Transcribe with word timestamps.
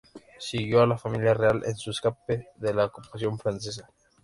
Siguió 0.39 0.81
a 0.81 0.87
la 0.87 0.97
familia 0.97 1.35
real 1.35 1.61
en 1.63 1.75
su 1.77 1.91
escape 1.91 2.47
de 2.55 2.73
la 2.73 2.85
ocupación 2.85 3.37
francesa. 3.37 3.87